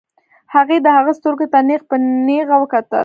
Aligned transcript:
هغې 0.53 0.77
د 0.85 0.87
هغه 0.97 1.11
سترګو 1.19 1.45
ته 1.53 1.59
نېغ 1.69 1.81
په 1.89 1.95
نېغه 2.27 2.55
وکتل. 2.59 2.99